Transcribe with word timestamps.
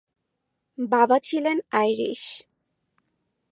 বাবা 0.77 1.17
ছিলেন 1.19 1.57
আইরিশ। 1.71 2.23